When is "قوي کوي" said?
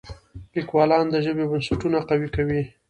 2.09-2.61